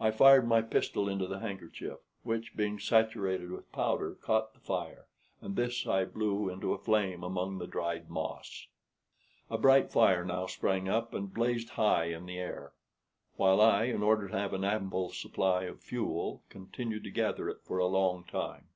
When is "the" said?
1.26-1.40, 4.54-4.60, 7.58-7.66, 12.24-12.38